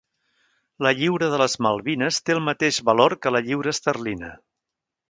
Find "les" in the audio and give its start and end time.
1.41-1.57